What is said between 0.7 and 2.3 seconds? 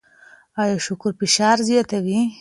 شکر فشار زیاتوي؟